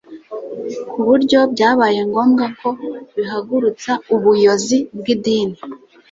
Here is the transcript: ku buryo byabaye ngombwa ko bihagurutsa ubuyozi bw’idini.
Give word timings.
ku 0.91 0.99
buryo 1.07 1.39
byabaye 1.53 1.99
ngombwa 2.09 2.45
ko 2.59 2.69
bihagurutsa 3.15 3.91
ubuyozi 4.13 4.77
bw’idini. 4.97 5.57